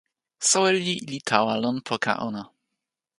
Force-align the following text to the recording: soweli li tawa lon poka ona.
soweli 0.49 0.95
li 1.09 1.19
tawa 1.29 1.53
lon 1.63 1.77
poka 1.87 2.13
ona. 2.27 2.43